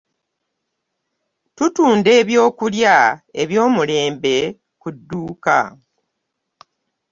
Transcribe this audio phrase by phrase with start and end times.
[1.55, 2.95] Tutunda ebyokulya
[3.41, 4.35] eby'omulembe
[4.81, 5.59] ku dduuka.